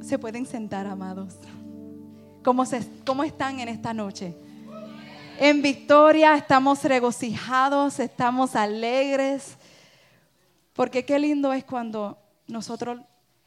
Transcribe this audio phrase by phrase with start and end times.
[0.00, 1.34] se pueden sentar, amados.
[2.42, 4.34] ¿Cómo, se, ¿Cómo están en esta noche?
[5.38, 9.56] En victoria estamos regocijados, estamos alegres,
[10.72, 12.18] porque qué lindo es cuando
[12.48, 13.00] nosotros,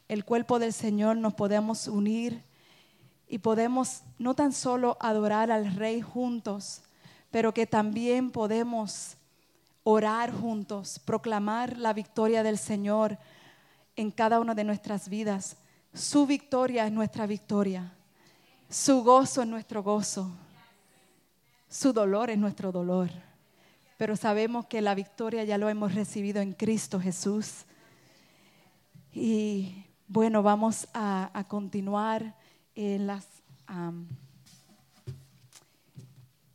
[0.08, 2.42] el cuerpo del Señor, nos podemos unir
[3.28, 6.80] y podemos no tan solo adorar al Rey juntos,
[7.30, 9.18] pero que también podemos
[9.82, 13.18] orar juntos, proclamar la victoria del Señor
[13.96, 15.58] en cada una de nuestras vidas.
[15.96, 17.90] Su victoria es nuestra victoria.
[18.68, 20.30] Su gozo es nuestro gozo.
[21.70, 23.08] Su dolor es nuestro dolor.
[23.96, 27.64] Pero sabemos que la victoria ya lo hemos recibido en Cristo Jesús.
[29.10, 32.36] Y bueno, vamos a, continuar
[32.74, 33.26] en las,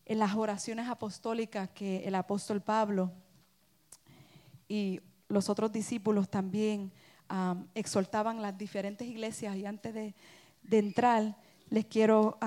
[0.05, 3.11] en las oraciones apostólicas que el apóstol Pablo
[4.69, 6.91] y los otros discípulos también
[7.76, 9.55] exhortaban las diferentes iglesias.
[9.55, 10.13] Y antes de,
[10.70, 11.35] entrar,
[11.70, 12.38] les quiero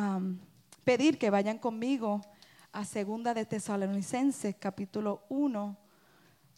[0.84, 2.20] pedir que vayan conmigo
[2.72, 5.76] a Segunda de Tesalonicenses, capítulo 1,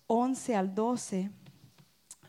[0.06, 1.30] 11 al 12.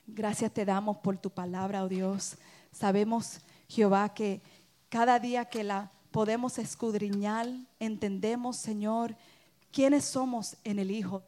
[0.06, 2.38] Gracias te damos por tu palabra, oh Dios.
[2.72, 4.42] Sabemos, Jehová, que
[4.90, 7.48] cada día que la podemos escudriñar,
[7.80, 9.16] entendemos, Señor,
[9.72, 11.24] quiénes somos en el Hijo.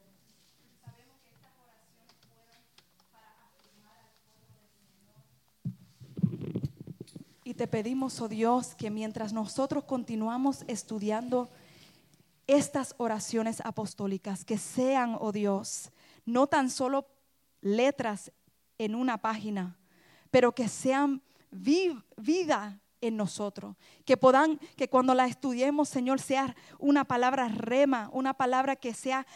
[7.59, 11.49] Te pedimos, oh Dios, que mientras nosotros continuamos estudiando
[12.47, 15.91] estas oraciones apostólicas, que sean, oh Dios,
[16.25, 17.05] no tan solo
[17.59, 18.31] letras
[18.77, 19.77] en una página,
[20.31, 21.21] pero que sean
[21.51, 23.75] vida en nosotros.
[24.05, 29.27] Que puedan, que cuando la estudiemos, Señor, sea una palabra rema, una palabra que sea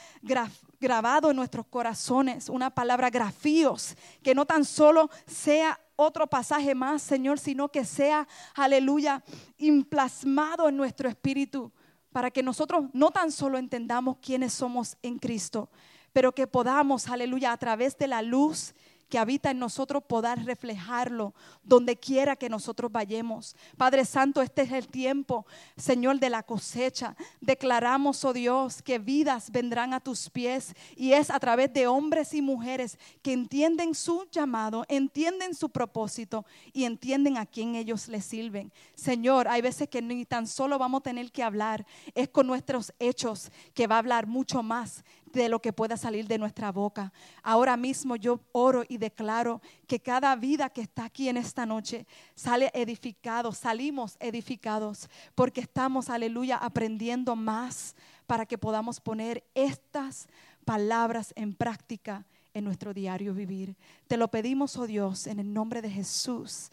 [0.79, 7.02] grabado en nuestros corazones, una palabra grafíos, que no tan solo sea otro pasaje más,
[7.02, 9.23] Señor, sino que sea, aleluya,
[9.58, 11.72] implasmado en nuestro espíritu,
[12.11, 15.69] para que nosotros no tan solo entendamos quiénes somos en Cristo,
[16.12, 18.75] pero que podamos, aleluya, a través de la luz
[19.13, 23.56] que habita en nosotros poder reflejarlo donde quiera que nosotros vayamos.
[23.78, 25.46] Padre Santo, este es el tiempo,
[25.78, 27.16] Señor, de la cosecha.
[27.40, 32.34] Declaramos, oh Dios, que vidas vendrán a tus pies y es a través de hombres
[32.34, 38.25] y mujeres que entienden su llamado, entienden su propósito y entienden a quién ellos les
[38.25, 38.73] sirven.
[38.96, 41.85] Señor, hay veces que ni tan solo vamos a tener que hablar,
[42.16, 45.03] es con nuestros hechos que va a hablar mucho más
[45.39, 47.11] de lo que pueda salir de nuestra boca.
[47.41, 52.05] Ahora mismo yo oro y declaro que cada vida que está aquí en esta noche
[52.35, 57.95] sale edificado, salimos edificados, porque estamos, aleluya, aprendiendo más
[58.27, 60.27] para que podamos poner estas
[60.66, 63.75] palabras en práctica en nuestro diario vivir.
[64.07, 66.69] Te lo pedimos, oh Dios, en el nombre de Jesús.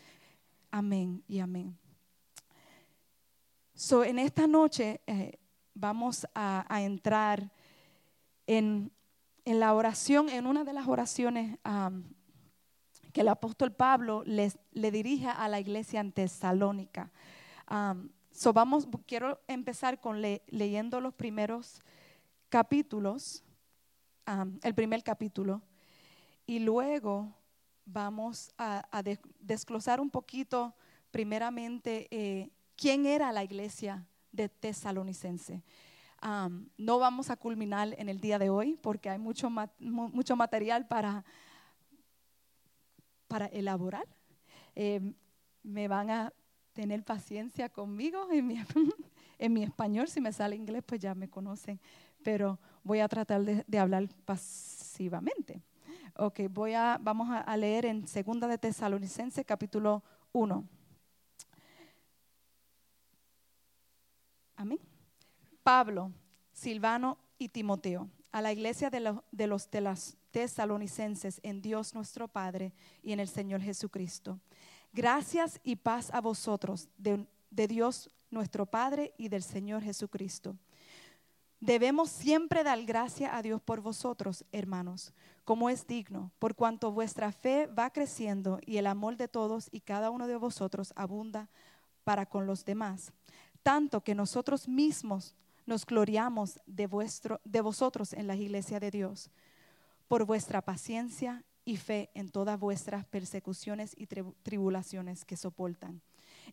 [0.71, 1.77] Amén y amén.
[3.75, 5.39] So, en esta noche eh,
[5.75, 7.51] vamos a, a entrar
[8.57, 8.91] en,
[9.45, 11.57] la oración, en una de las oraciones
[13.13, 17.13] que el apóstol Pablo le dirige a la iglesia en Tesalónica.
[17.69, 21.81] vamos, quiero empezar con leyendo los primeros
[22.49, 23.45] capítulos,
[24.63, 25.63] el primer capítulo,
[26.45, 27.33] y luego
[27.85, 28.85] vamos a,
[29.39, 30.75] desglosar un poquito,
[31.13, 35.63] primeramente, eh, quién era la iglesia de Tesalonicense
[36.23, 41.25] no vamos a culminar en el día de hoy porque hay mucho, mucho material para,
[43.27, 44.07] para elaborar.
[44.75, 45.15] Em,
[45.63, 46.33] me van a
[46.73, 48.65] tener paciencia conmigo en mi,
[49.39, 50.09] en mi, español.
[50.09, 51.81] Si me sale inglés, pues ya me conocen.
[52.23, 55.63] Pero voy a tratar de, hablar pasivamente.
[56.17, 60.03] Ok, voy a, vamos a, leer en Segunda de Tesalonicense, capítulo
[60.33, 60.65] 1.
[64.57, 64.90] Amén.
[65.63, 66.13] Pablo,
[66.53, 69.69] Silvano y Timoteo, a la iglesia de, los
[70.31, 72.73] tesalonicenses en Dios nuestro Padre
[73.03, 74.39] y en el Señor Jesucristo.
[74.93, 80.57] Gracias y paz a vosotros, de, de Dios nuestro Padre y del Señor Jesucristo.
[81.61, 85.13] Debemos siempre dar gracia a Dios por vosotros, hermanos,
[85.45, 89.81] como es digno, por cuanto vuestra fe va creciendo y el amor de todos y
[89.81, 91.51] cada uno de vosotros abunda
[92.03, 93.13] para con los demás,
[93.63, 95.35] tanto que nosotros mismos
[95.71, 99.31] nos gloriamos de, vuestro, de vosotros en la iglesia de Dios,
[100.09, 106.03] por vuestra paciencia y fe en todas vuestras persecuciones y tribulaciones que soportan.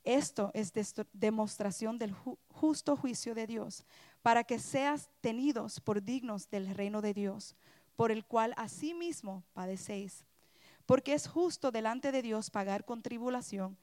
[0.03, 0.71] Esto es
[1.13, 2.13] demostración del
[2.49, 3.85] justo juicio de Dios,
[4.21, 7.55] para que seas tenidos por dignos del reino de Dios,
[7.95, 10.25] por el cual asimismo padecéis.
[10.85, 13.79] Porque es justo delante de Dios pagar con tribulación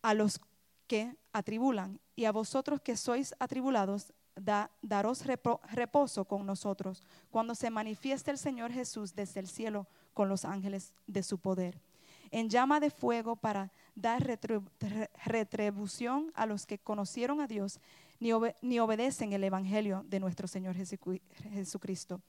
[0.00, 0.40] a los
[0.86, 7.70] que atribulan, y a vosotros que sois atribulados, da, daros reposo con nosotros, cuando se
[7.70, 11.80] manifieste el Señor Jesús desde el cielo con los ángeles de su poder,
[12.30, 14.38] en llama de fuego para dar
[15.24, 17.80] retribución a los que conocieron a Dios
[18.18, 18.30] ni,
[18.62, 22.20] ni obedecen el Evangelio de nuestro Señor Jesucristo,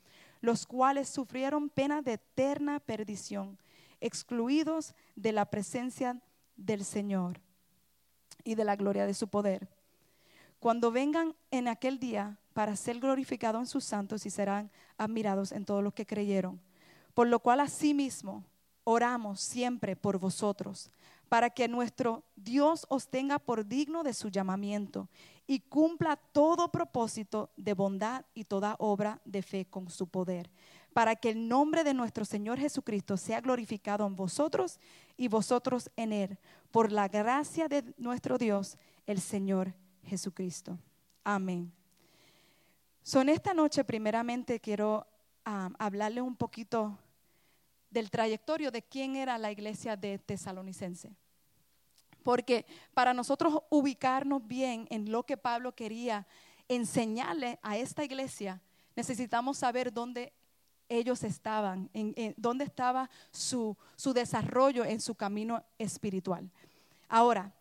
[0.42, 3.58] los cuales sufrieron pena de eterna perdición,
[4.00, 6.22] excluidos de la presencia
[6.56, 7.40] del Señor
[8.44, 9.68] y de la gloria de su poder.
[10.66, 15.64] Cuando vengan en aquel día para ser glorificados en sus santos y serán admirados en
[15.64, 16.60] todos los que creyeron.
[17.14, 18.44] Por lo cual asimismo
[18.84, 20.90] oramos siempre por vosotros,
[21.30, 25.08] para que nuestro Dios os tenga por digno de su llamamiento
[25.46, 30.50] y cumpla todo propósito de bondad y toda obra de fe con su poder,
[30.94, 34.80] para que el nombre de nuestro Señor Jesucristo sea glorificado en vosotros
[35.16, 36.40] y vosotros en Él,
[36.72, 40.78] por la gracia de nuestro Dios, el Señor Jesucristo.
[41.24, 41.72] Amén.
[43.04, 45.06] So, en esta noche, primeramente, quiero
[45.46, 46.98] ah, hablarle un poquito
[47.90, 51.16] del trayectorio de quién era la iglesia de Tesalonicense.
[52.24, 56.26] Porque para nosotros ubicarnos bien en lo que Pablo quería
[56.68, 58.62] enseñarle a esta iglesia,
[58.96, 60.34] necesitamos saber dónde
[60.90, 66.50] ellos estaban, en, dónde estaba su, su, desarrollo en su camino espiritual.
[67.08, 67.54] Ahora,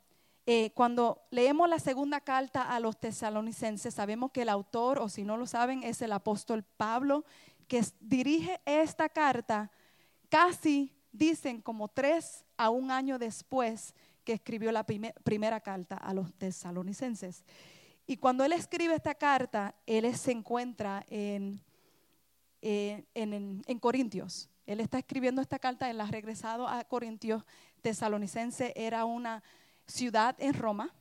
[0.46, 5.24] eh, cuando leemos la segunda carta a los tesalonicenses, sabemos que el autor, o si
[5.24, 7.24] no lo saben, es el apóstol Pablo,
[7.66, 9.70] que dirige esta carta
[10.28, 13.94] casi dicen como tres a un año después
[14.24, 17.44] que escribió la primera carta a los tesalonicenses.
[18.06, 21.60] Y cuando él escribe esta carta, él se encuentra en,
[22.60, 24.50] eh, en, en, Corintios.
[24.66, 27.44] Él está escribiendo esta carta, él ha regresado a Corintios.
[27.80, 29.42] Tesalonicense era una
[29.86, 30.94] ciudad en Roma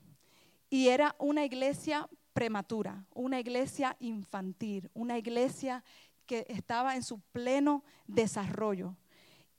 [0.70, 5.84] y era una iglesia prematura, una iglesia infantil, una iglesia
[6.26, 8.96] que estaba en su pleno desarrollo.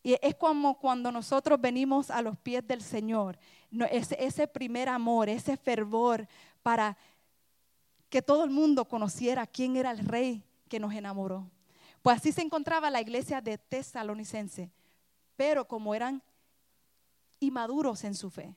[0.02, 3.38] Y es como cuando nosotros venimos a los pies del Señor,
[3.90, 6.26] ese, ese primer amor, ese fervor
[6.62, 6.96] para
[8.10, 11.50] que todo el mundo conociera quién era el rey que nos enamoró.
[12.02, 14.70] Pues así se encontraba la iglesia de Tesalonicense,
[15.36, 16.22] pero como eran
[17.40, 18.54] inmaduros en su fe.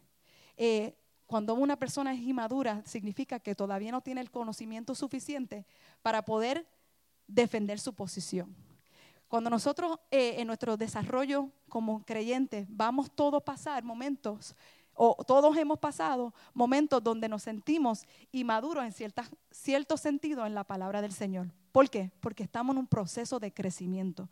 [0.58, 0.96] Eh,
[1.26, 5.66] cuando una persona es inmadura, significa que todavía no tiene el conocimiento suficiente
[6.02, 6.66] para poder
[7.28, 8.56] defender su posición.
[9.28, 14.56] Cuando nosotros eh, en nuestro desarrollo como creyentes vamos todos a pasar momentos,
[14.94, 20.64] o todos hemos pasado momentos donde nos sentimos inmaduros en cierta, cierto sentido en la
[20.64, 21.52] palabra del Señor.
[21.72, 22.10] ¿Por qué?
[22.20, 24.28] Porque estamos en un proceso de crecimiento.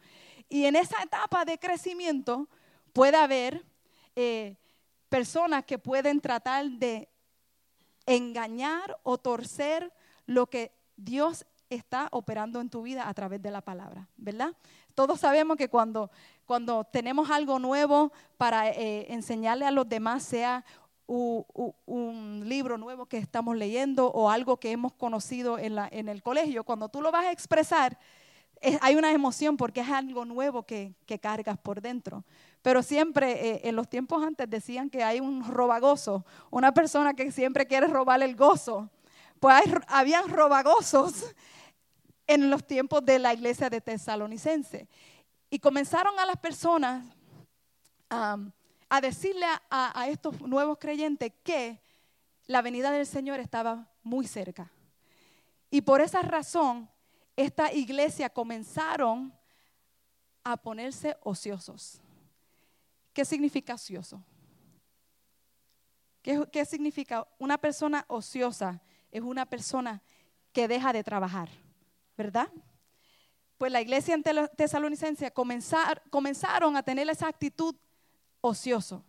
[0.50, 2.50] Y en esa etapa de crecimiento
[2.94, 3.64] puede haber
[4.16, 4.58] eh,
[5.16, 7.08] personas que pueden tratar de
[8.06, 9.94] engañar o torcer
[10.26, 14.54] lo que Dios está operando en tu vida a través de la palabra, ¿verdad?
[14.94, 16.12] Todos sabemos que cuando,
[16.44, 20.66] cuando tenemos algo nuevo para eh, enseñarle a los demás, sea
[21.08, 26.24] un, libro nuevo que estamos leyendo o algo que hemos conocido en, la, en el
[26.24, 27.98] colegio, cuando tú lo vas a expresar,
[28.82, 32.24] hay una emoción porque es algo nuevo que, cargas por dentro.
[32.62, 37.32] Pero siempre eh, en los tiempos antes decían que hay un robagoso, una persona que
[37.32, 38.90] siempre quiere robar el gozo.
[39.40, 41.34] Pues hay, habían robagosos
[42.28, 44.88] en los tiempos de la iglesia de Tesalonicense.
[45.50, 47.06] Y comenzaron a las personas
[48.90, 51.82] a decirle a, estos nuevos creyentes que
[52.48, 54.72] la venida del Señor estaba muy cerca.
[55.70, 56.90] Y por esa razón,
[57.36, 59.34] esta iglesia comenzaron
[60.44, 62.00] a ponerse ociosos.
[63.14, 64.22] ¿Qué significa ocioso?
[66.22, 67.28] ¿Qué, ¿Qué, significa?
[67.38, 70.02] Una persona ociosa es una persona
[70.52, 71.50] que deja de trabajar.
[72.18, 72.50] ¿verdad?
[73.58, 74.24] Pues la iglesia en
[74.56, 77.76] tesalonicense comenzaron a tener esa actitud
[78.42, 79.04] ocioso.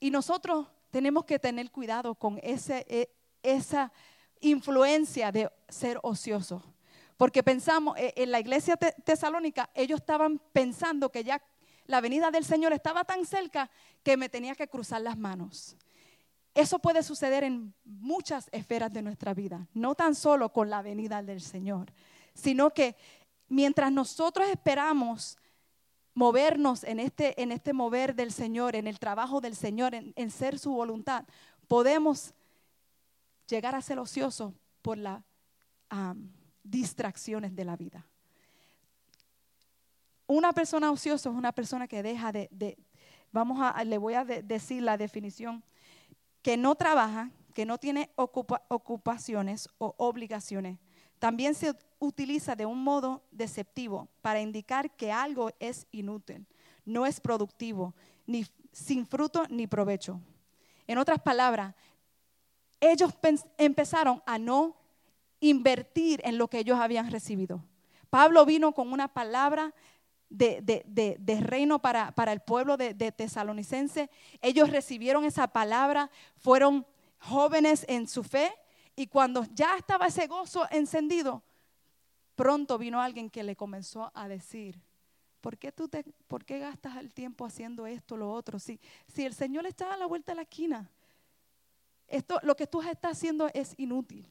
[0.00, 3.08] Y nosotros tenemos que tener cuidado con e,
[3.42, 3.92] esa
[4.40, 6.62] influencia de ser ocioso.
[7.22, 11.40] Porque pensamos, e, en la iglesia tesalónica, ellos estaban pensando que ya
[11.86, 13.70] la venida del Señor estaba tan cerca
[14.02, 15.76] que me tenía que cruzar las manos.
[16.52, 21.22] Eso puede suceder en muchas esferas de nuestra vida, no tan solo con la venida
[21.22, 21.92] del Señor
[22.34, 22.96] sino que
[23.48, 25.38] mientras nosotros esperamos
[26.14, 30.58] movernos en este, en este mover del Señor, en el trabajo del Señor, en, ser
[30.58, 31.24] su voluntad,
[31.68, 32.34] podemos
[33.48, 34.52] llegar a ser ociosos
[34.82, 35.22] por las
[36.62, 38.06] distracciones de la vida.
[40.26, 42.78] Una persona ociosa es una persona que deja de,
[43.32, 45.62] vamos a, le voy a decir la definición,
[46.42, 50.78] que no trabaja, que no tiene ocupaciones o obligaciones.
[51.18, 56.46] También se utiliza de un modo deceptivo para indicar que algo es inútil,
[56.84, 57.94] no es productivo,
[58.26, 60.20] ni sin fruto ni provecho.
[60.86, 61.74] En otras palabras,
[62.80, 63.12] ellos
[63.58, 64.81] empezaron a no
[65.42, 67.62] invertir en lo que ellos habían recibido.
[68.08, 69.74] Pablo vino con una palabra
[70.30, 74.08] de, reino para, el pueblo de, de tesalonicense.
[74.40, 76.86] Ellos recibieron esa palabra, fueron
[77.18, 78.52] jóvenes en su fe
[78.94, 81.42] y cuando ya estaba ese gozo encendido,
[82.36, 84.80] pronto vino alguien que le comenzó a decir,
[85.40, 88.60] ¿por qué, tú te, por qué gastas el tiempo haciendo esto, lo otro?
[88.60, 90.88] Si, si el Señor está a la vuelta de la esquina,
[92.06, 94.28] esto, lo que tú estás haciendo es inútil.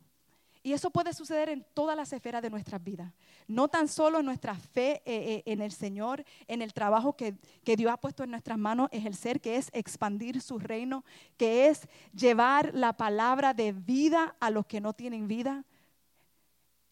[0.63, 3.11] Y eso puede suceder en todas las esferas de nuestras vidas.
[3.47, 7.75] No tan solo nuestra fe eh, eh, en el Señor, en el trabajo que, que,
[7.75, 11.03] Dios ha puesto en nuestras manos, ejercer, que es expandir su reino,
[11.35, 15.65] que es llevar la palabra de vida a los que no tienen vida.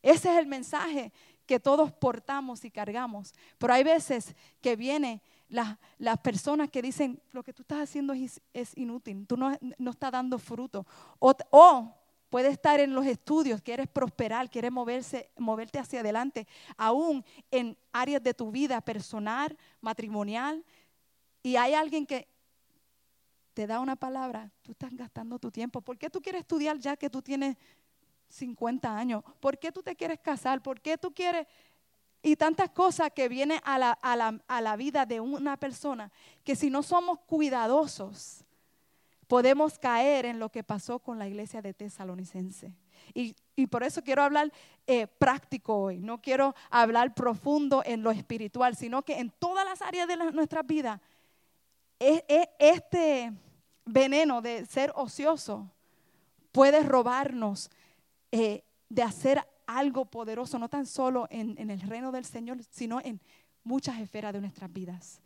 [0.01, 1.11] Ese es el mensaje
[1.45, 3.33] que todos portamos y cargamos.
[3.59, 8.13] Pero hay veces que vienen las, las personas que dicen, lo que tú estás haciendo
[8.13, 10.85] es, es inútil, tú no, no estás dando fruto.
[11.19, 11.35] O
[12.29, 18.21] Puede estar en los estudios, quieres prosperar, quieres moverse, moverte hacia adelante, aún en áreas
[18.21, 20.63] de tu vida personal, matrimonial,
[21.41, 22.27] y hay alguien que
[23.53, 25.81] te da una palabra, tú estás gastando tu tiempo.
[25.81, 27.57] ¿Por qué tú quieres estudiar ya que tú tienes
[28.29, 29.23] 50 años?
[29.39, 30.61] ¿Por qué tú te quieres casar?
[30.61, 31.47] ¿Por qué tú quieres...?
[32.21, 36.11] Y tantas cosas que vienen a la, a la, a la vida de una persona
[36.43, 38.43] que si no somos cuidadosos,
[39.29, 42.73] podemos caer en lo que pasó con la iglesia de Tesalonicense.
[43.13, 43.35] Y,
[43.67, 44.51] por eso quiero hablar
[44.87, 49.83] eh, práctico hoy, no quiero hablar profundo en lo espiritual, sino que en todas las
[49.83, 50.99] áreas de nuestra vida,
[51.99, 53.31] e, e, este
[53.85, 55.69] veneno de ser ocioso
[56.51, 57.69] puede robarnos
[58.31, 62.99] eh, de hacer algo poderoso, no tan solo en, en el reino del Señor, sino
[63.01, 63.21] en
[63.63, 65.21] muchas esferas de nuestras vidas.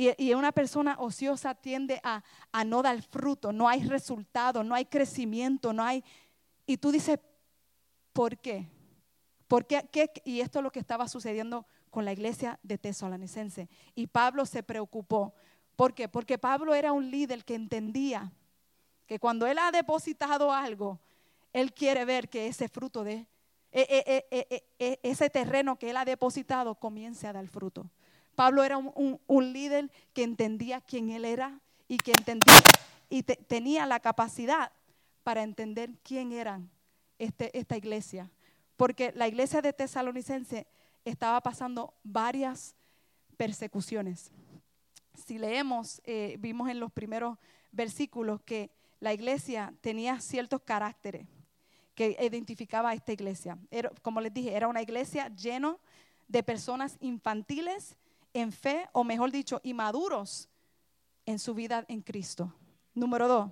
[0.00, 2.22] Y, una persona ociosa tiende a,
[2.64, 6.04] no dar fruto, no hay resultado, no hay crecimiento, no hay...
[6.66, 7.18] Y tú dices,
[8.12, 8.68] ¿por qué?
[9.48, 9.88] ¿Por qué?
[10.24, 13.68] Y esto es lo que estaba sucediendo con la iglesia de Tesalonicense.
[13.96, 15.34] Y Pablo se preocupó.
[15.74, 16.08] ¿Por qué?
[16.08, 18.30] Porque Pablo era un líder que entendía
[19.04, 21.00] que cuando él ha depositado algo,
[21.52, 23.26] él quiere ver que ese fruto de,
[23.72, 27.90] e, e, e, ese terreno que él ha depositado comience a dar fruto.
[28.38, 32.54] Pablo era un, líder que entendía quién él era y que entendía
[33.10, 34.70] y tenía la capacidad
[35.24, 36.70] para entender quién eran
[37.18, 38.30] este, esta iglesia.
[38.76, 40.68] Porque la iglesia de Tesalonicense
[41.04, 42.76] estaba pasando varias
[43.36, 44.30] persecuciones.
[45.26, 47.38] Si leemos, eh, vimos en los primeros
[47.72, 51.26] versículos que la iglesia tenía ciertos caracteres
[51.96, 53.58] que identificaba a esta iglesia.
[54.00, 55.76] como les dije, era una iglesia llena
[56.28, 57.96] de personas infantiles
[58.32, 60.48] en fe, o mejor dicho, inmaduros
[61.26, 62.52] en su vida en Cristo.
[62.94, 63.50] Número dos,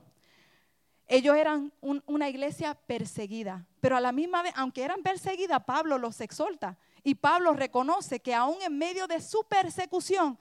[1.09, 6.21] ellos eran una iglesia perseguida, pero a la misma vez, aunque eran perseguidas, Pablo los
[6.21, 10.37] exhorta y Pablo reconoce que aún en medio de su persecución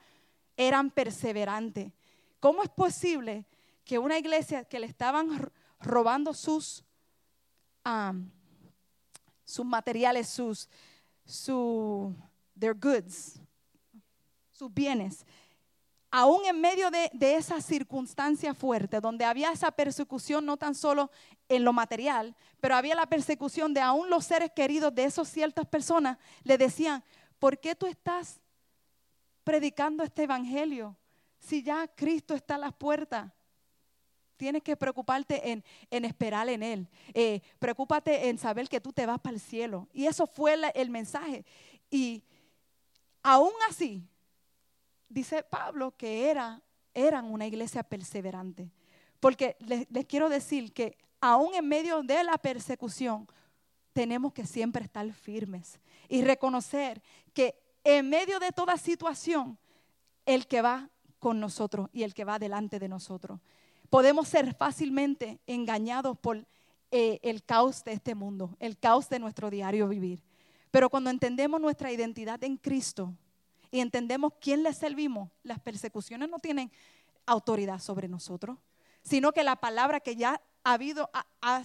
[0.58, 1.92] eran perseverantes.
[2.40, 3.46] ¿Cómo es posible
[3.84, 6.84] que una iglesia que le estaban robando sus,
[9.46, 10.68] sus materiales, sus,
[11.24, 12.16] su,
[12.58, 13.40] their goods,
[14.56, 15.26] sus bienes.
[16.10, 21.12] Aún en medio de, esa circunstancia fuerte, donde había esa persecución no tan solo
[21.50, 25.68] en lo material, pero había la persecución de aún los seres queridos de esas ciertas
[25.68, 27.04] personas, le decían,
[27.38, 28.40] ¿por qué tú estás
[29.44, 30.96] predicando este evangelio
[31.38, 33.30] si ya Cristo está a las puertas?
[34.38, 36.88] Tienes que preocuparte en, esperar en Él.
[37.14, 39.90] Eh, preocúpate en saber que tú te vas para el cielo.
[39.92, 41.46] Y eso fue el mensaje.
[41.90, 42.24] Y
[43.22, 44.06] aún así,
[45.16, 46.62] dice Pablo que era,
[46.94, 48.70] eran una iglesia perseverante.
[49.22, 53.26] Porque les, quiero decir que aún en medio de la persecución,
[53.94, 55.80] tenemos que siempre estar firmes
[56.10, 57.02] y reconocer
[57.34, 57.56] que
[57.86, 59.58] en medio de toda situación,
[60.26, 63.40] el que va con nosotros y el que va delante de nosotros.
[63.90, 66.46] Podemos ser fácilmente engañados por
[66.92, 70.24] eh, el caos de este mundo, el caos de nuestro diario vivir.
[70.72, 73.14] Pero cuando entendemos nuestra identidad en Cristo,
[73.76, 76.72] y entendemos quién le servimos, las persecuciones no tienen
[77.26, 78.58] autoridad sobre nosotros,
[79.04, 81.10] sino que la palabra que ya ha habido,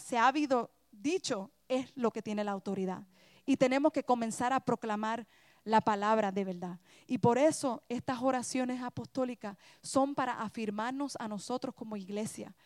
[0.03, 3.07] se ha habido dicho es lo que tiene la autoridad.
[3.47, 5.29] Y tenemos que comenzar a proclamar
[5.63, 6.81] la palabra de verdad.
[7.07, 12.57] Y por eso estas oraciones apostólicas son para afirmarnos a nosotros como iglesia.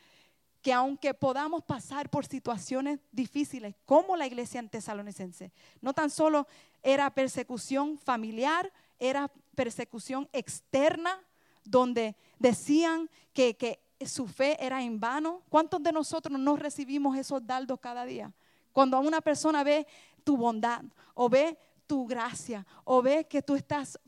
[0.63, 6.47] que aunque podamos pasar por situaciones difíciles, como la iglesia en Tesalonicense, no tan solo
[6.83, 11.19] era persecución familiar, era persecución externa,
[11.65, 15.43] donde decían que, que su fe era en vano.
[15.49, 18.33] ¿Cuántos de nosotros no recibimos esos dardos cada día?
[18.73, 19.87] Cuando una persona ve
[20.25, 20.85] tu bondad
[21.15, 23.99] o ve tu gracia o ve que tú estás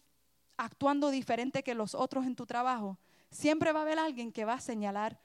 [0.57, 2.99] actuando diferente que los otros en tu trabajo,
[3.31, 5.19] siempre va a haber alguien que va a señalar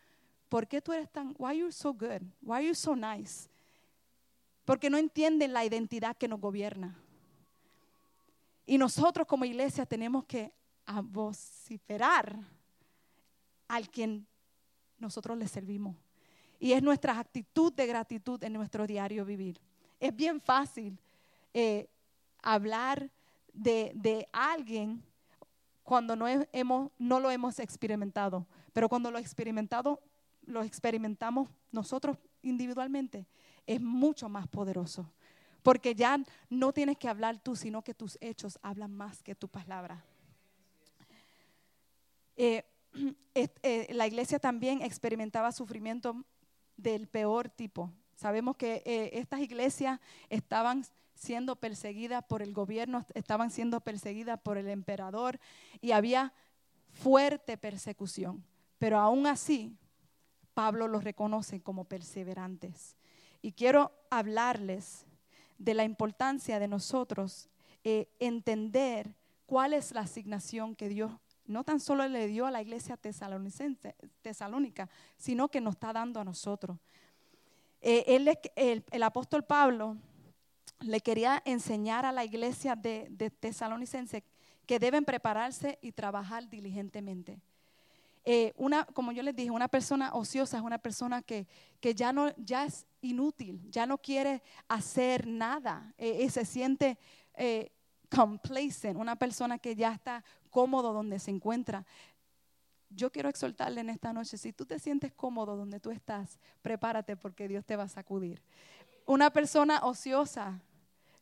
[0.51, 2.21] ¿Por qué tú eres tan, why you so good?
[2.41, 3.47] Why you so nice?
[4.65, 6.93] Porque no entienden la identidad que nos gobierna.
[8.71, 10.49] Y nosotros como iglesia tenemos que
[11.03, 12.39] vociferar
[13.67, 14.25] al quien
[14.97, 15.97] nosotros le servimos.
[16.57, 19.59] Y es nuestra actitud de gratitud en nuestro diario vivir.
[19.99, 20.97] Es bien fácil
[21.53, 21.89] eh,
[22.41, 23.11] hablar
[23.51, 25.03] de, de, alguien
[25.83, 28.47] cuando no, hemos, no lo hemos experimentado.
[28.71, 29.99] Pero cuando lo experimentado,
[30.45, 33.27] lo experimentamos nosotros individualmente,
[33.67, 35.11] es mucho más poderoso.
[35.63, 39.47] Porque ya no tienes que hablar tú, sino que tus hechos hablan más que tu
[39.47, 40.03] palabra.
[42.35, 42.63] Eh,
[43.35, 46.25] eh, la iglesia también experimentaba sufrimiento
[46.77, 47.91] del peor tipo.
[48.15, 49.99] Sabemos que eh, estas iglesias
[50.29, 55.39] estaban siendo perseguidas por el gobierno, estaban siendo perseguidas por el emperador
[55.81, 56.33] y había
[56.89, 58.43] fuerte persecución.
[58.77, 59.77] Pero aún así,
[60.53, 62.95] Pablo los reconoce como perseverantes.
[63.41, 65.05] Y quiero hablarles
[65.61, 67.49] de la importancia de nosotros
[67.83, 69.13] eh, entender
[69.45, 71.11] cuál es la asignación que Dios
[71.45, 76.23] no tan solo le dio a la iglesia tesalónica, sino que nos está dando a
[76.23, 76.77] nosotros.
[77.81, 79.97] Eh, el, el, apóstol Pablo
[80.79, 84.23] le quería enseñar a la iglesia de, de tesalonicense
[84.65, 87.41] que deben prepararse y trabajar diligentemente.
[88.23, 91.47] Eh, una, como yo les dije, una persona ociosa es una persona que,
[91.81, 96.97] ya, no, ya es inútil, ya no quiere hacer nada y eh, eh, se siente
[98.09, 101.85] complacent, una persona que ya está cómodo donde se encuentra.
[102.89, 107.15] Yo quiero exhortarle en esta noche, si tú te sientes cómodo donde tú estás, prepárate
[107.15, 108.43] porque Dios te va a sacudir.
[109.07, 110.61] Una persona ociosa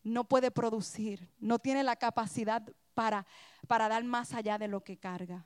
[0.04, 3.26] no puede producir, no tiene la capacidad para,
[3.68, 5.46] para dar más allá de lo que carga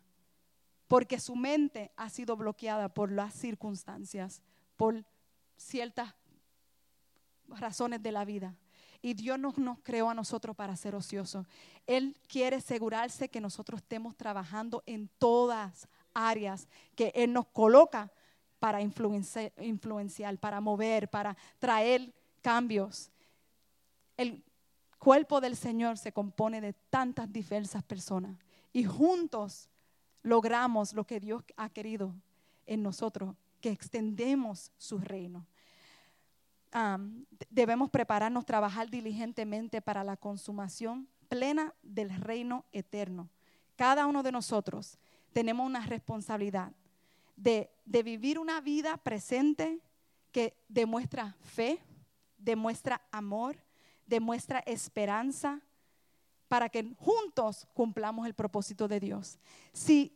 [0.87, 4.41] porque su mente ha sido bloqueada por las circunstancias,
[4.75, 5.03] por
[5.57, 6.13] ciertas
[7.47, 8.55] razones de la vida.
[9.01, 11.45] Y Dios no nos creó a nosotros para ser ociosos.
[11.85, 18.11] Él quiere asegurarse que nosotros estemos trabajando en todas áreas que Él nos coloca
[18.59, 23.11] para influenciar, para mover, para traer cambios.
[24.15, 24.41] El
[24.99, 28.37] cuerpo del Señor se compone de tantas diversas personas
[28.71, 29.69] y juntos
[30.23, 32.15] logramos lo que Dios ha querido
[32.65, 35.45] en nosotros, que extendemos su reino.
[37.49, 43.29] debemos prepararnos, trabajar diligentemente para la consumación plena del reino eterno.
[43.75, 44.97] Cada uno de nosotros
[45.33, 46.71] tenemos una responsabilidad
[47.35, 49.79] de, de vivir una vida presente
[50.31, 51.79] que demuestra fe,
[52.37, 53.55] demuestra amor,
[54.05, 55.61] demuestra esperanza,
[56.53, 59.39] para que juntos cumplamos el propósito de Dios.
[59.71, 60.15] Si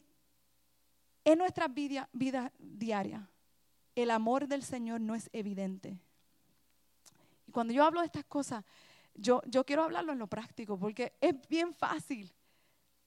[1.26, 3.28] en nuestra vida, vida diaria
[3.96, 5.98] el amor del Señor no es evidente,
[7.48, 8.64] y cuando yo hablo de estas cosas,
[9.16, 12.32] yo, yo quiero hablarlo en lo práctico, porque es bien fácil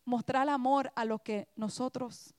[0.05, 2.35] mostrar amor a los que nosotros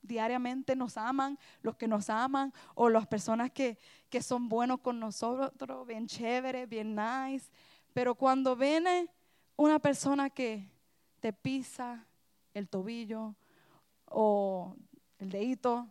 [0.00, 5.00] diariamente nos aman, los que nos aman, o las personas que, que son buenos con
[5.00, 7.50] nosotros, bien chévere, bien nice.
[7.92, 9.10] Pero cuando viene
[9.56, 10.68] una persona que
[11.20, 12.06] te pisa
[12.54, 13.34] el tobillo
[14.06, 14.76] o
[15.18, 15.88] el dedito,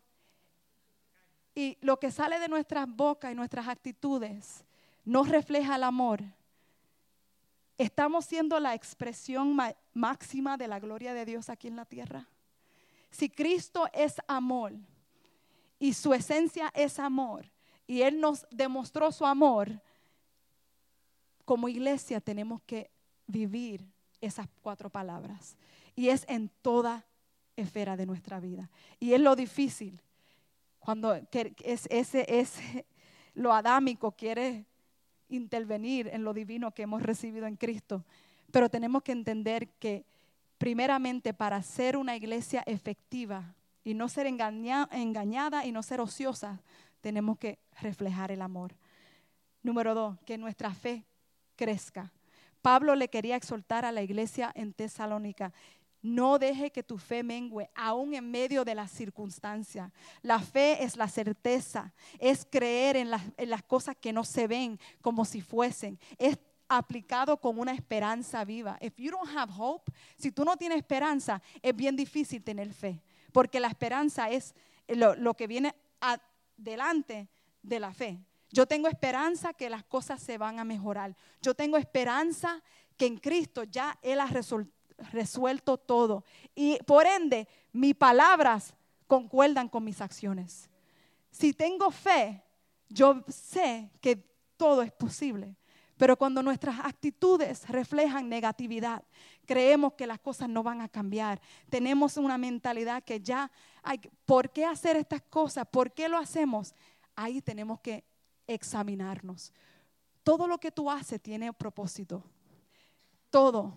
[1.53, 4.63] y lo que sale de nuestras bocas y nuestras actitudes
[5.03, 6.21] no refleja el amor,
[7.77, 9.57] estamos siendo la expresión
[9.93, 12.27] máxima de la gloria de Dios aquí en la tierra.
[13.09, 14.73] Si Cristo es amor
[15.79, 17.49] y su esencia es amor,
[17.87, 19.81] y Él nos demostró su amor,
[21.45, 22.89] como iglesia tenemos que
[23.27, 23.85] vivir
[24.21, 25.57] esas cuatro palabras.
[25.95, 27.05] Y es en toda
[27.55, 28.69] esfera de nuestra vida.
[28.99, 30.01] Y es lo difícil.
[30.79, 32.85] Cuando es, ese, ese,
[33.33, 34.65] lo adámico quiere
[35.29, 38.05] intervenir en lo divino que hemos recibido en Cristo.
[38.51, 40.05] Pero tenemos que entender que
[40.57, 46.61] primeramente para ser una iglesia efectiva y no ser engañada y no ser ociosa,
[47.01, 48.75] tenemos que reflejar el amor.
[49.61, 51.05] Número dos, que nuestra fe
[51.55, 52.11] crezca.
[52.65, 55.53] Pablo le quería exhortar a la iglesia en Tesalónica,
[56.01, 59.91] No deje que tu fe mengue, aún en medio de las circunstancias.
[60.23, 64.79] La fe es la certeza, es creer en las, en cosas que no se ven
[64.99, 65.99] como si fuesen.
[66.17, 68.79] Es aplicado con una esperanza viva.
[68.81, 72.99] If you don't have hope, si tú no tienes esperanza, es bien difícil tener fe,
[73.31, 74.55] porque la esperanza es
[74.87, 77.29] lo, lo que viene adelante
[77.61, 78.19] de la fe.
[78.55, 81.13] Yo tengo esperanza que las cosas se van a mejorar.
[81.41, 82.63] Yo tengo esperanza
[82.95, 84.29] que en Cristo ya Él ha
[85.11, 86.23] resuelto todo.
[86.55, 88.73] Y por ende, mis palabras
[89.07, 90.69] concuerdan con mis acciones.
[91.31, 92.41] Si tengo fe,
[92.87, 94.15] yo sé que
[94.55, 95.57] todo es posible.
[95.97, 99.03] Pero cuando nuestras actitudes reflejan negatividad,
[99.45, 101.41] creemos que las cosas no van a cambiar.
[101.69, 103.51] Tenemos una mentalidad que ya
[104.23, 105.67] ¿por qué hacer estas cosas?
[105.69, 106.73] ¿Por qué lo hacemos?
[107.17, 108.14] Ahí tenemos que
[108.47, 109.53] examinarnos.
[110.23, 112.23] Todo lo que tú haces tiene propósito.
[113.29, 113.73] Todo.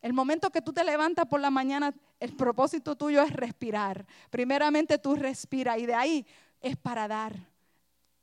[0.00, 4.06] El momento que tú te levantas por la mañana, el propósito tuyo es respirar.
[4.30, 6.26] Primeramente tú respiras y de ahí
[6.60, 7.34] es para dar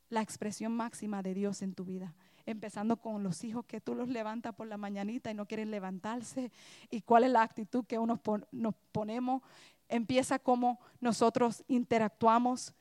[0.10, 2.14] la expresión máxima de Dios en tu vida
[2.50, 6.52] empezando con los hijos que tú los levantas por la mañanita y no quieren levantarse,
[6.90, 8.20] y cuál es la actitud que uno
[8.52, 9.42] nos ponemos.
[9.88, 12.74] Empieza como nosotros interactuamos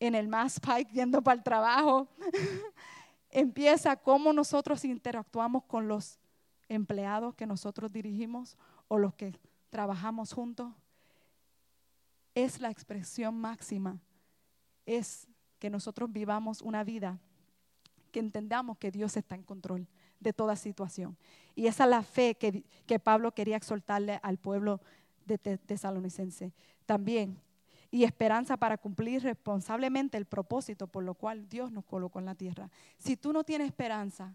[0.00, 2.08] en el Mass Pike yendo para el trabajo.
[3.30, 6.18] Empieza cómo nosotros interactuamos con los
[6.68, 8.56] empleados que nosotros dirigimos
[8.88, 10.72] o los que trabajamos juntos.
[12.34, 14.00] Es la expresión máxima.
[14.86, 17.20] Es que nosotros vivamos una vida
[18.10, 19.86] que entendamos que Dios está en control
[20.18, 21.16] de toda situación.
[21.54, 24.80] Y esa es la fe que, que Pablo quería exhortarle al pueblo
[25.26, 26.52] de tesalonicense.
[26.86, 27.40] También,
[27.90, 32.34] y esperanza para cumplir responsablemente el propósito por lo cual Dios nos colocó en la
[32.34, 32.70] tierra.
[32.98, 34.34] Si tú no tienes esperanza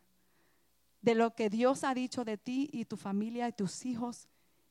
[1.02, 4.28] de lo que Dios ha dicho de ti y tu familia y tus hijos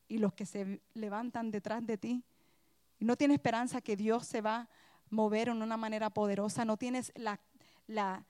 [0.09, 2.25] y los que se levantan detrás de ti,
[2.99, 4.69] y no tienes esperanza que Dios se va a
[5.11, 7.41] mover en una manera poderosa, no tienes la,
[7.87, 8.25] la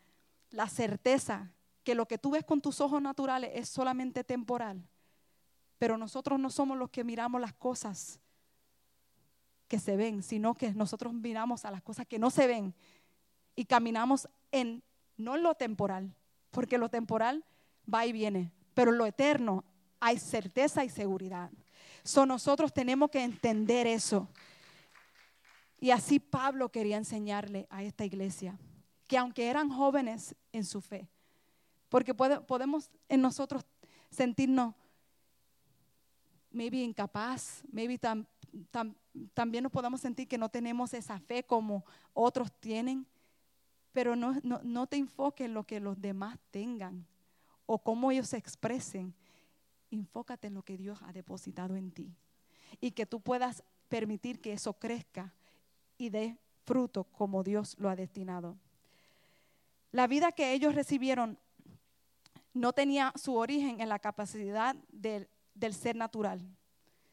[0.54, 4.88] la certeza que lo que tú ves con tus ojos naturales es solamente temporal.
[5.78, 8.20] Pero nosotros no somos los que miramos las cosas
[9.78, 12.74] se ven, sino que nosotros miramos a las cosas que no se ven
[13.56, 14.82] y caminamos en,
[15.16, 16.14] no en lo temporal,
[16.50, 17.44] porque lo temporal
[17.92, 19.64] va y viene, pero en lo eterno
[20.00, 21.50] hay certeza y seguridad.
[22.02, 24.28] So, nosotros tenemos que entender eso.
[25.80, 28.58] Y así Pablo quería enseñarle a esta iglesia
[29.06, 31.08] que aunque eran jóvenes en su fe,
[31.88, 33.64] porque podemos en nosotros
[34.10, 34.74] sentirnos
[36.50, 37.98] maybe incapaz, maybe
[39.32, 43.06] también nos podemos sentir que no tenemos esa fe como otros tienen,
[43.92, 47.06] pero no, no, no te enfoques en lo que los demás tengan
[47.66, 49.14] o cómo ellos se expresen.
[49.90, 52.12] Enfócate en lo que Dios ha depositado en ti
[52.80, 55.32] y que tú puedas permitir que eso crezca
[55.96, 58.56] y dé fruto como Dios lo ha destinado.
[59.92, 61.38] La vida que ellos recibieron
[62.52, 65.28] no tenía su origen en la capacidad del,
[65.72, 66.40] ser natural,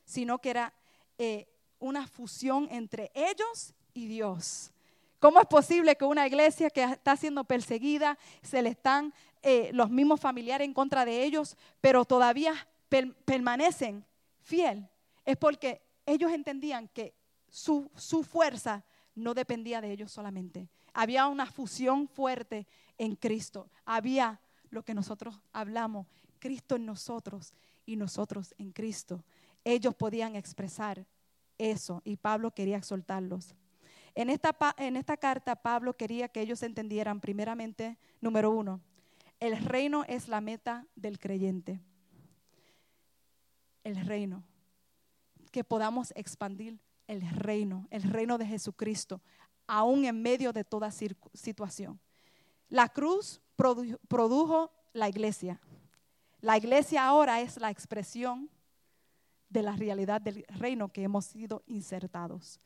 [0.06, 0.74] sino que era
[1.18, 1.51] eh,
[1.82, 4.72] una fusión entre ellos y Dios.
[5.20, 9.90] ¿Cómo es posible que una iglesia que está siendo perseguida, se le están eh, los
[9.90, 12.54] mismos familiares en contra de ellos, pero todavía
[13.26, 14.06] permanecen
[14.42, 14.88] fiel?
[15.26, 17.14] Es porque ellos entendían que
[17.50, 22.68] su, su fuerza no dependía de ellos solamente, había una fusión fuerte
[22.98, 23.70] en Cristo.
[23.86, 24.40] Había
[24.70, 26.08] lo que nosotros hablamos,
[26.40, 27.54] Cristo en nosotros
[27.86, 29.24] y nosotros en Cristo.
[29.64, 31.06] Ellos podían expresar
[31.70, 33.56] eso y Pablo quería exhortarlos.
[34.16, 38.82] En esta, en esta carta Pablo quería que ellos entendieran primeramente, número uno,
[39.40, 41.80] el reino es la meta del creyente.
[43.84, 44.44] El reino.
[45.52, 49.22] Que podamos expandir el reino, el reino de Jesucristo
[49.72, 51.98] aún en medio de toda situación.
[52.68, 55.62] La cruz produjo la iglesia.
[56.42, 58.50] La iglesia ahora es la expresión
[59.52, 62.60] de la realidad del reino que hemos sido insertados.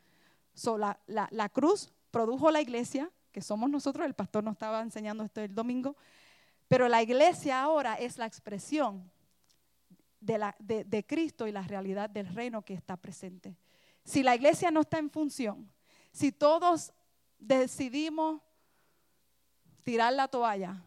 [0.78, 5.54] la, cruz produjo la iglesia, que somos nosotros, el pastor nos estaba enseñando esto el
[5.54, 5.98] domingo,
[6.68, 9.12] pero la iglesia ahora es la expresión
[10.20, 13.58] de, de Cristo y la realidad del reino que está presente.
[14.04, 15.70] Si la iglesia no está en función,
[16.12, 16.94] si todos
[17.40, 18.42] decidimos
[19.84, 20.84] tirar la toalla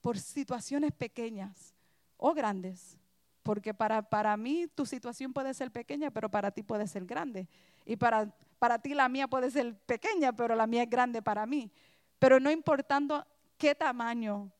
[0.00, 1.74] por situaciones pequeñas
[2.16, 2.98] o grandes,
[3.42, 7.48] porque para, para mí tu situación puede ser pequeña, pero para ti puede ser grande.
[7.84, 11.46] Y para, para ti la mía puede ser pequeña, pero la mía es grande para
[11.46, 11.70] mí.
[12.18, 13.26] Pero no importando
[13.58, 14.52] qué tamaño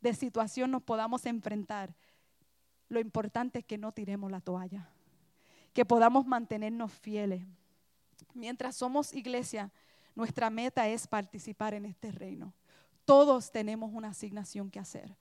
[0.00, 1.94] de situación nos podamos enfrentar,
[2.88, 4.88] lo importante es que no tiremos la toalla.
[5.72, 7.44] que podamos mantenernos fieles.
[8.32, 9.70] Mientras somos iglesia,
[10.14, 12.54] nuestra meta es participar en este reino.
[13.04, 15.14] Todos tenemos una asignación que hacer.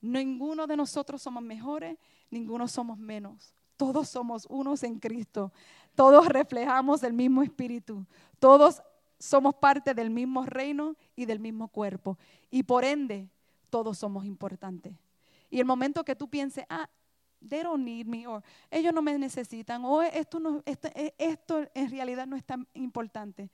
[0.00, 1.96] Ninguno de nosotros somos mejores,
[2.30, 3.54] ninguno somos menos.
[3.76, 5.52] Todos somos unos en Cristo.
[5.94, 8.04] Todos reflejamos el mismo espíritu.
[8.38, 8.82] Todos
[9.18, 12.18] somos parte del mismo reino y del mismo cuerpo.
[12.50, 13.28] Y por ende,
[13.68, 14.94] todos somos importantes.
[15.50, 16.88] Y el momento que tú pienses, ah,
[17.46, 21.66] they don't need me, o ellos no me necesitan, o esto, no, esto, eh, esto
[21.74, 23.50] en realidad no es tan importante.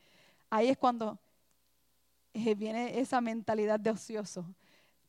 [0.51, 1.19] Ahí es cuando
[2.35, 4.45] eh, viene esa mentalidad de ocioso.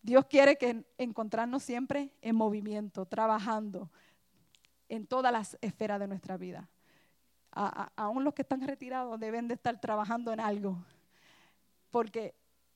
[0.07, 3.91] Dios quiere que encontrarnos siempre en movimiento, trabajando
[4.87, 6.69] en todas las esferas de nuestra vida.
[7.51, 10.77] aún los que están retirados deben de estar trabajando en algo,
[11.91, 12.35] porque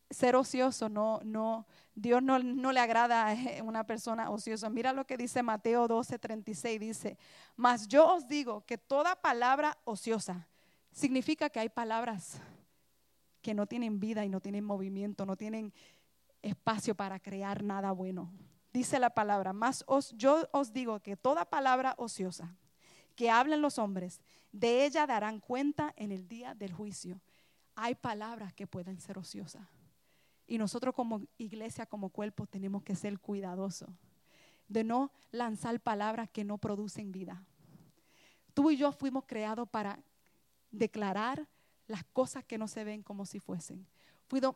[0.09, 1.65] ser ocioso no, no,
[1.95, 4.69] Dios no, no, le agrada a una persona ociosa.
[4.69, 7.17] Mira lo que dice Mateo 12, 36, dice,
[7.55, 10.49] mas yo os digo que toda palabra ociosa
[10.91, 12.41] significa que hay palabras
[13.41, 15.71] que no tienen vida y no tienen movimiento, no tienen
[16.41, 18.31] espacio para crear nada bueno.
[18.73, 22.55] Dice la palabra, mas os, yo os digo que toda palabra ociosa
[23.15, 27.21] que hablen los hombres, de ella darán cuenta en el día del juicio.
[27.75, 29.67] Hay palabras que pueden ser ociosas
[30.51, 33.89] y nosotros como iglesia, como cuerpo, tenemos que ser cuidadosos
[34.67, 37.45] de no lanzar palabras que no producen vida.
[38.53, 40.03] Tú y yo fuimos creados para
[40.69, 41.47] declarar
[41.87, 43.87] las cosas que no se ven como si fuesen.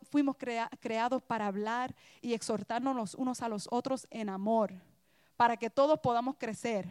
[0.09, 4.73] Fuimos creados para hablar y exhortarnos los unos a los otros en amor,
[5.35, 6.88] para que todos podamos crecer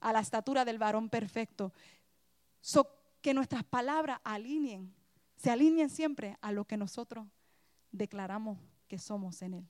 [0.00, 1.72] a la estatura del varón perfecto.
[3.20, 4.94] que nuestras palabras alineen,
[5.36, 7.26] se alineen siempre a lo que nosotros
[7.90, 9.68] declaramos que somos en Él.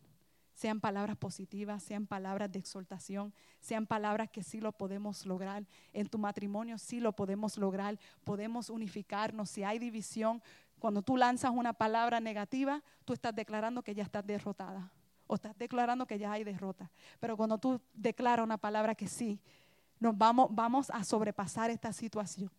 [0.55, 5.67] Sean palabras positivas, sean palabras de exhortación, sean palabras que sí lo podemos lograr.
[5.93, 9.51] En tu matrimonio sí lo podemos lograr, podemos unificarnos.
[9.51, 10.41] Si hay división,
[10.85, 14.93] cuando tú lanzas una palabra negativa, tú estás declarando que ya estás derrotada
[15.27, 16.91] o estás declarando que ya hay derrota.
[17.21, 19.41] Pero cuando tú declaras una palabra que sí,
[19.99, 22.51] nos vamos, vamos a sobrepasar esta situación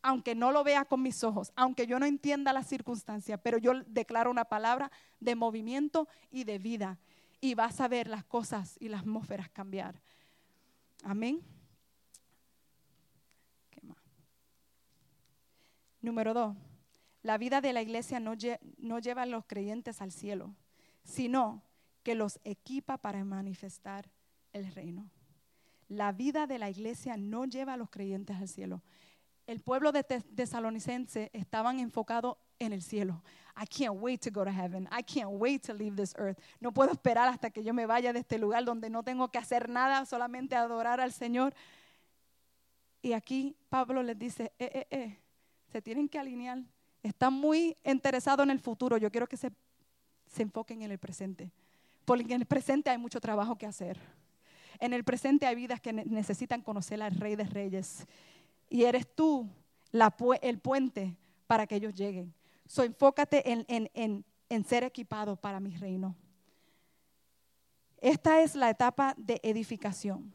[0.00, 3.74] aunque no lo vea con mis ojos, aunque yo no entienda las circunstancias, pero yo
[3.86, 6.98] declaro una palabra de movimiento y de vida.
[7.42, 10.00] Y vas a ver las cosas y las atmósferas cambiar.
[11.04, 11.42] Amén.
[13.68, 13.98] ¿Qué más?
[16.00, 16.56] Número dos,
[17.22, 20.54] la vida de la iglesia no, lleva a los creyentes al cielo,
[21.04, 21.62] sino
[22.02, 24.10] que los equipa para manifestar
[24.52, 25.10] el reino.
[25.88, 28.82] La vida de la iglesia no lleva a los creyentes al cielo,
[29.50, 33.20] el pueblo de Tesalonicense estaban enfocados en el cielo.
[33.56, 34.88] I can't wait to go to heaven.
[34.92, 36.38] I can't wait to leave this earth.
[36.60, 39.38] No puedo esperar hasta que yo me vaya de este lugar donde no tengo que
[39.38, 41.52] hacer nada, solamente adorar al Señor.
[43.02, 45.18] Y aquí Pablo les dice, eh, eh, eh,
[45.72, 46.62] se tienen que alinear.
[47.02, 48.96] Están muy interesados en el futuro.
[48.96, 49.50] Yo quiero que se,
[50.26, 51.50] se enfoquen en el presente.
[52.04, 53.98] Porque en el presente hay mucho trabajo que hacer.
[54.78, 58.06] En el presente hay vidas que necesitan conocer al Rey de Reyes
[58.70, 59.48] y eres tú
[60.40, 62.32] el puente para que ellos lleguen.
[62.66, 66.14] So, enfócate en, ser equipado para mi reino.
[68.00, 70.32] Esta es la etapa de edificación.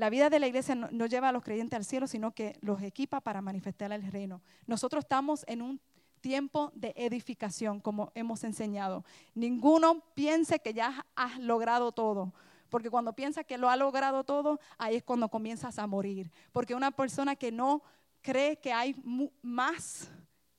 [0.00, 2.80] La vida de la iglesia no, lleva a los creyentes al cielo, sino que los
[2.80, 4.40] equipa para manifestar el reino.
[4.66, 5.78] Nosotros estamos en un
[6.22, 9.04] tiempo de edificación, como hemos enseñado.
[9.34, 12.32] Ninguno piense que ya has logrado todo.
[12.70, 16.30] Porque cuando piensas que lo ha logrado todo, ahí es cuando comienzas a morir.
[16.50, 17.82] Porque una persona que no
[18.22, 18.96] cree que hay
[19.42, 20.10] más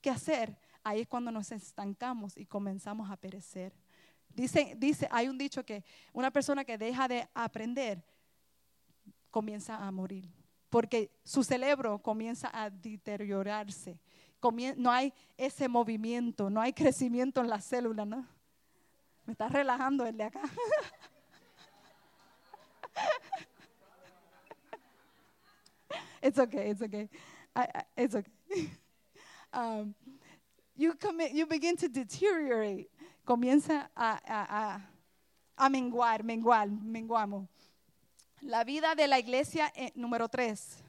[0.02, 3.74] que hacer, ahí es cuando nos estancamos y comenzamos a perecer.
[4.30, 8.06] Dice, dice, hay un dicho que una persona que deja de aprender
[9.32, 10.30] comienza a morir,
[10.70, 14.00] porque su cerebro comienza a deteriorarse.
[14.78, 18.28] no hay ese movimiento, no hay crecimiento en las células, ¿no?
[19.26, 20.42] Me está relajando el de acá.
[26.22, 27.10] it's okay, it's okay.
[27.56, 28.32] I, I, it's okay.
[29.54, 29.94] um,
[30.76, 32.90] you, commit, you begin to deteriorate.
[33.26, 34.82] Comienza a, a,
[35.58, 37.48] a, menguar, menguar, menguamos.
[38.42, 40.80] La vida de la iglesia, eh, número tres.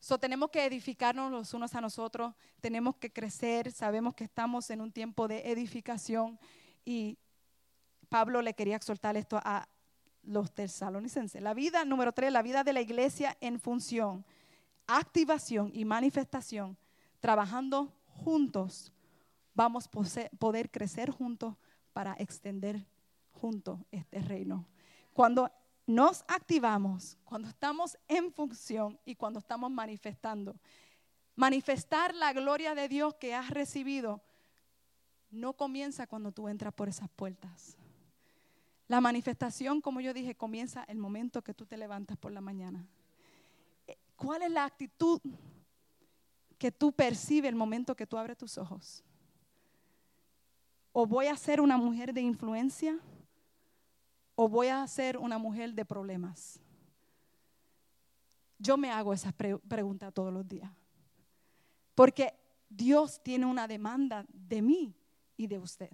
[0.00, 4.80] So, tenemos que edificarnos los unos a nosotros, tenemos que crecer, sabemos que estamos en
[4.80, 6.36] un tiempo de edificación
[6.84, 7.16] y
[8.08, 9.68] Pablo le quería exhortar esto a,
[10.24, 11.40] los tesalonicenses.
[11.40, 14.26] La vida número tres, la vida de la iglesia en función,
[14.86, 16.76] activación y manifestación,
[17.20, 18.92] trabajando juntos,
[19.54, 19.90] vamos a
[20.38, 21.54] poder crecer juntos
[21.92, 22.84] para extender
[23.30, 24.66] juntos este reino.
[25.14, 25.50] Cuando
[25.88, 30.54] nos activamos cuando estamos en función y cuando estamos manifestando.
[31.34, 34.20] Manifestar la gloria de Dios que has recibido
[35.30, 37.78] no comienza cuando tú entras por esas puertas.
[38.86, 42.86] La manifestación, como yo dije, comienza el momento que tú te levantas por la mañana.
[44.14, 45.22] ¿Cuál es la actitud
[46.58, 49.02] que tú percibes el momento que tú abres tus ojos?
[50.92, 52.98] ¿O voy a ser una mujer de influencia?
[54.40, 56.60] ¿O voy a ser una mujer de problemas?
[58.56, 60.70] Yo me hago esa pregunta todos los días.
[61.96, 64.94] Porque Dios tiene una demanda de mí
[65.36, 65.90] y de usted.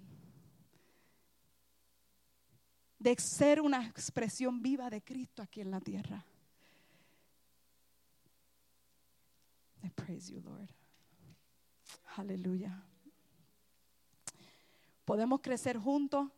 [2.99, 6.23] De ser una expresión viva de Cristo aquí en la tierra.
[9.83, 10.69] I praise you, Lord.
[12.19, 12.85] Aleluya.
[15.07, 16.31] Podemos crecer juntos,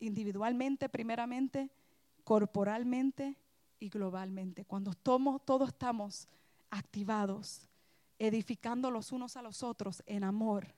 [0.00, 1.70] individualmente, primeramente,
[2.24, 3.36] corporalmente
[3.78, 4.64] y globalmente.
[4.64, 6.28] Cuando todos estamos
[6.70, 7.68] activados,
[8.18, 10.74] edificando los unos a los otros en amor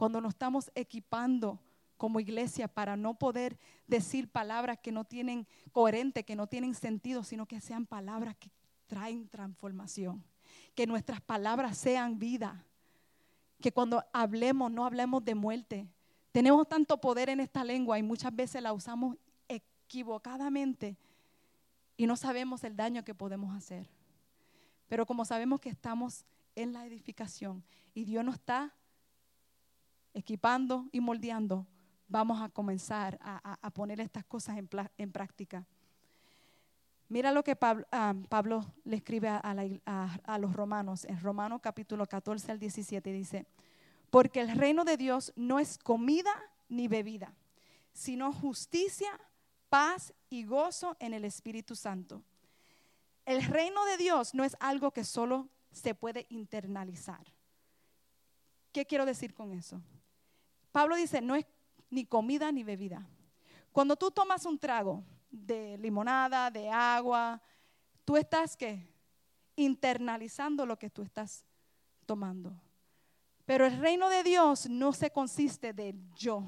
[0.00, 1.60] cuando nos estamos equipando
[1.98, 7.22] como iglesia para no poder decir palabras que no tienen coherente, que no tienen sentido,
[7.22, 8.50] sino que sean palabras que
[8.86, 10.24] traen transformación.
[10.74, 12.64] Que nuestras palabras sean vida.
[13.60, 15.86] Que cuando hablemos no hablemos de muerte.
[16.32, 19.16] Tenemos tanto poder en esta lengua y muchas veces la usamos
[19.48, 20.96] equivocadamente
[21.96, 23.88] y no sabemos el daño que podemos hacer.
[24.88, 27.64] Pero como sabemos que estamos en la edificación
[27.94, 28.72] y Dios nos está
[30.14, 31.66] equipando y moldeando,
[32.08, 35.66] vamos a comenzar a, poner estas cosas en, práctica.
[37.08, 37.56] Mira lo que
[37.92, 43.46] ah, Pablo, le escribe a, los romanos, en Romanos capítulo 14 al 17, dice,
[44.10, 46.32] porque el reino de Dios no es comida
[46.68, 47.32] ni bebida,
[47.92, 49.18] sino justicia,
[49.68, 52.22] paz y gozo en el Espíritu Santo.
[53.24, 57.24] El reino de Dios no es algo que solo se puede internalizar.
[58.72, 59.80] ¿Qué quiero decir con eso?
[60.72, 61.46] Pablo dice, no es
[61.90, 63.06] ni comida ni bebida.
[63.72, 67.40] Cuando tú tomas un trago de limonada, de agua,
[68.04, 68.88] tú estás qué?
[69.56, 71.44] Internalizando lo que tú estás
[72.06, 72.52] tomando.
[73.50, 76.44] Pero el reino de Dios no se consiste de yo,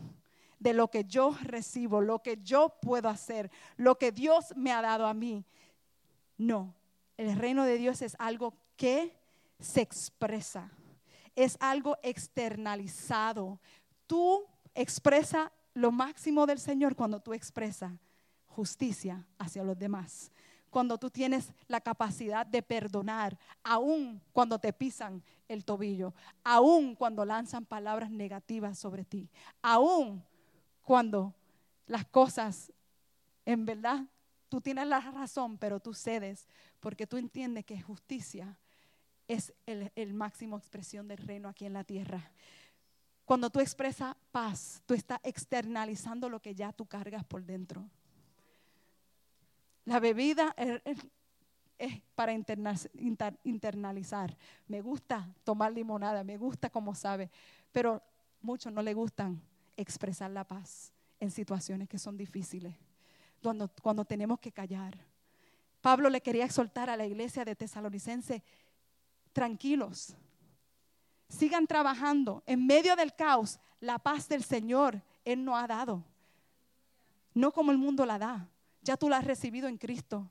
[0.61, 4.81] de lo que yo recibo, lo que yo puedo hacer, lo que Dios me ha
[4.81, 5.45] dado a mí.
[6.39, 6.77] No,
[7.17, 9.19] el reino de Dios es algo que
[9.59, 10.71] se expresa,
[11.35, 13.61] es algo externalizado,
[14.07, 17.95] tú expresas lo máximo del Señor cuando tú expresas
[18.47, 20.31] justicia hacia los demás.
[20.73, 27.27] Cuando tú tienes la capacidad de perdonar, aun cuando te pisan el tobillo, aun cuando
[27.27, 29.29] lanzan palabras negativas sobre ti,
[29.61, 30.25] aun
[30.81, 31.35] cuando
[31.85, 32.73] las cosas,
[33.45, 34.07] en verdad,
[34.49, 36.49] tú tienes la razón, pero tú cedes
[36.81, 38.59] porque tú entiendes que justicia
[39.29, 42.33] es el máximo expresión del reino aquí en la tierra.
[43.27, 47.91] Cuando tú expresas paz, tú estás externalizando lo que ya tú cargas por dentro.
[49.85, 50.81] La bebida es,
[52.15, 54.37] para internalizar.
[54.69, 57.31] Me gusta tomar limonada, me gusta como sabe,
[57.73, 58.03] pero
[58.41, 59.43] muchos no le gustan
[59.77, 62.75] expresar la paz en situaciones que son difíciles,
[63.43, 64.97] cuando, cuando tenemos que callar.
[65.81, 68.45] Pablo le quería exhortar a la iglesia de Tesalonicense,
[69.33, 70.15] tranquilos,
[71.29, 72.45] sigan trabajando.
[72.47, 76.05] En medio del caos, la paz del Señor Él no ha dado.
[77.35, 78.49] No como el mundo la da.
[78.83, 80.31] Ya tú la has recibido en Cristo.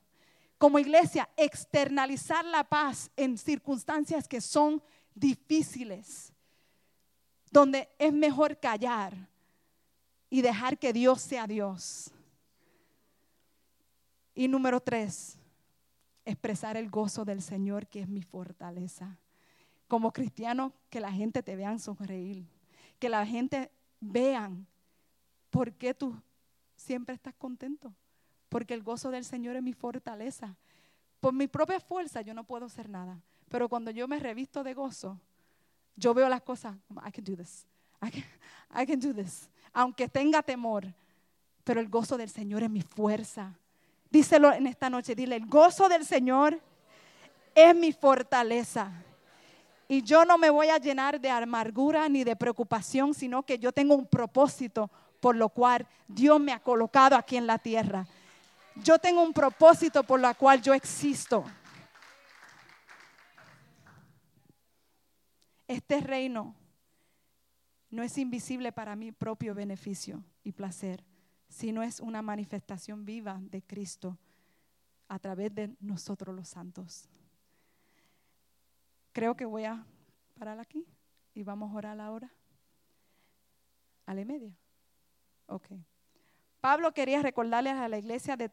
[0.57, 4.81] Como iglesia, externalizar la paz en circunstancias que son
[5.15, 6.31] difíciles,
[7.49, 9.13] donde es mejor callar
[10.29, 12.11] y dejar que Dios sea Dios.
[14.35, 15.37] Y número tres,
[16.25, 19.17] expresar el gozo del Señor, que es mi fortaleza
[19.87, 22.45] como cristiano, que la gente te vean sonreír,
[22.97, 24.65] que la gente vean
[25.49, 26.15] por qué tú
[26.77, 27.93] siempre estás contento,
[28.51, 30.53] porque el gozo del Señor es mi fortaleza.
[31.21, 34.73] Por mi propia fuerza yo no puedo hacer nada, pero cuando yo me revisto de
[34.73, 35.17] gozo,
[35.95, 36.75] yo veo las cosas,
[37.07, 37.65] I can do this,
[38.03, 40.85] I can, do this, aunque tenga temor,
[41.63, 43.53] pero el gozo del Señor es mi fuerza.
[44.09, 46.59] Díselo en esta noche, dile, el gozo del Señor
[47.55, 48.91] es mi fortaleza.
[49.87, 53.71] Y yo no me voy a llenar de amargura ni de preocupación, sino que yo
[53.71, 54.91] tengo un propósito
[55.21, 58.05] por lo cual Dios me ha colocado aquí en la tierra.
[58.75, 61.43] Yo tengo un propósito por lo cual yo existo.
[65.67, 66.55] Este reino
[67.89, 71.03] no es invisible para mi propio beneficio y placer,
[71.49, 74.17] sino es una manifestación viva de Cristo
[75.07, 77.09] a través de nosotros los santos.
[79.11, 79.85] Creo que voy a
[80.39, 80.85] parar aquí
[81.33, 82.31] y vamos a orar ahora.
[84.05, 84.57] A la media.
[85.47, 85.67] Ok.
[86.61, 88.51] Pablo quería recordarles a la iglesia de,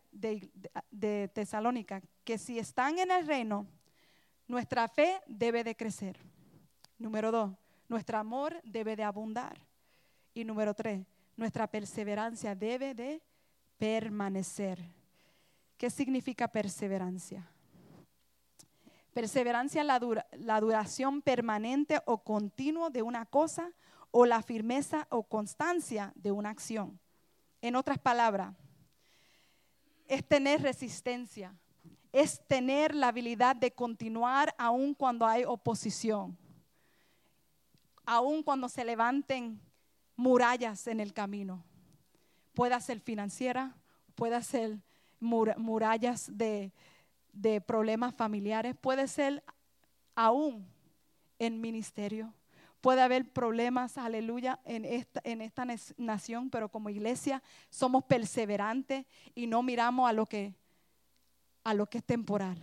[0.91, 3.67] de Tesalónica que si están en el reino,
[4.47, 6.19] nuestra fe debe de crecer.
[6.97, 7.53] Número dos,
[7.87, 9.61] nuestro amor debe de abundar.
[10.33, 11.07] Y número tres,
[11.37, 13.23] nuestra perseverancia debe de
[13.77, 14.83] permanecer.
[15.77, 17.47] ¿Qué significa perseverancia?
[19.13, 23.71] Perseverancia es la, la duración permanente o continua de una cosa
[24.11, 26.99] o la firmeza o constancia de una acción.
[27.61, 28.55] En otras palabras,
[30.07, 31.55] es tener resistencia,
[32.13, 36.37] es tener la habilidad de continuar aun cuando hay oposición,
[38.07, 39.61] aun cuando se levanten
[40.17, 41.63] murallas en el camino.
[42.55, 43.77] Puede ser financiera,
[44.15, 44.79] puede ser
[45.21, 46.73] murallas de,
[47.33, 49.43] de problemas familiares, puede ser
[50.15, 50.67] aún
[51.39, 52.33] en ministerio.
[52.81, 55.67] Puede haber problemas, aleluya, en esta, en esta
[55.97, 59.05] nación, pero como iglesia somos perseverantes
[59.35, 60.55] y no miramos a lo que,
[61.65, 62.57] a lo que es temporal.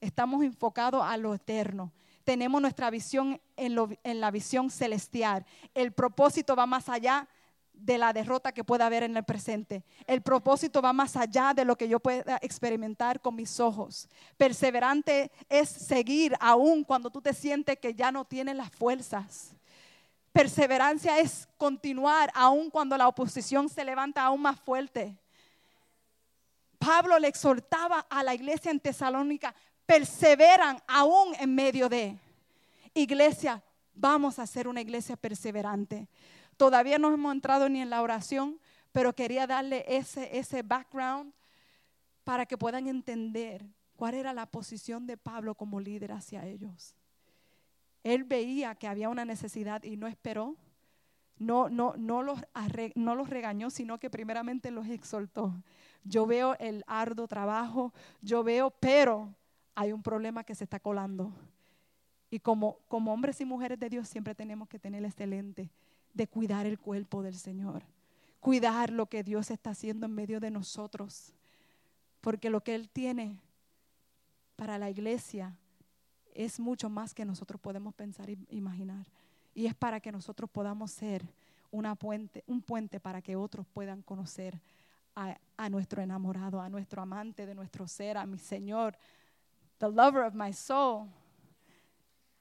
[0.00, 1.92] Estamos enfocados a lo eterno.
[2.24, 5.46] Tenemos nuestra visión en, en la visión celestial.
[5.74, 7.26] El propósito va más allá
[7.74, 9.84] de la derrota que pueda haber en el presente.
[10.06, 14.08] El propósito va más allá de lo que yo pueda experimentar con mis ojos.
[14.36, 19.53] Perseverante es seguir aún cuando tú te sientes que ya no tienes las fuerzas.
[20.34, 25.16] Perseverancia es continuar aún cuando la oposición se levanta aún más fuerte.
[26.76, 29.54] Pablo le exhortaba a la iglesia en Tesalónica,
[29.86, 32.18] perseveran aún en medio de.
[32.94, 33.62] Iglesia,
[33.94, 36.08] vamos a ser una iglesia perseverante.
[36.56, 38.58] Todavía no hemos entrado ni en la oración,
[38.90, 41.32] pero quería darle ese, ese background
[42.24, 43.64] para que puedan entender
[43.94, 46.96] cuál era la posición de Pablo como líder hacia ellos.
[48.04, 50.56] Él veía que había una necesidad y no esperó,
[51.38, 52.38] no, no, no, los,
[52.94, 55.54] no los regañó, sino que primeramente los exhortó.
[56.04, 59.34] Yo veo el arduo trabajo, yo veo, pero
[59.74, 61.32] hay un problema que se está colando.
[62.30, 65.70] Y como, como hombres y mujeres de Dios siempre tenemos que tener excelente
[66.12, 67.82] de cuidar el cuerpo del Señor,
[68.38, 71.32] cuidar lo que Dios está haciendo en medio de nosotros,
[72.20, 73.38] porque lo que Él tiene
[74.56, 75.56] para la iglesia
[76.34, 79.06] es mucho más que nosotros podemos pensar e imaginar.
[79.54, 81.24] Y es para que nosotros podamos ser
[81.70, 84.60] una puente, un puente para que otros puedan conocer
[85.14, 88.96] a, a, nuestro enamorado, a nuestro amante de nuestro ser, a mi Señor,
[89.78, 91.08] the lover of my soul.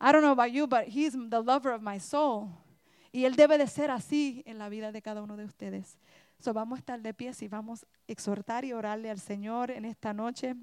[0.01, 2.49] I don't know about you, but He's the lover of my soul.
[3.11, 5.97] Y Él debe de ser así en la vida de cada uno de ustedes.
[6.39, 9.85] So, vamos a estar de pie y vamos a exhortar y orarle al Señor en
[9.85, 10.55] esta noche.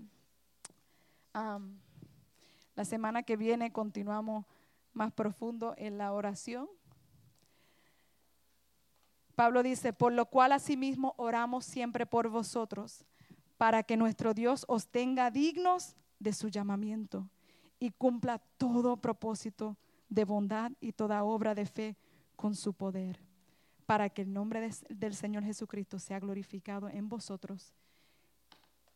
[2.81, 4.47] La semana que viene continuamos
[4.95, 6.67] más profundo en la oración.
[9.35, 13.05] Pablo dice, por lo cual asimismo oramos siempre por vosotros,
[13.59, 17.29] para que nuestro Dios os tenga dignos de su llamamiento
[17.79, 19.77] y cumpla todo propósito
[20.09, 21.99] de bondad y toda obra de fe
[22.35, 23.21] con su poder,
[23.85, 27.75] para que el nombre del Señor Jesucristo sea glorificado en vosotros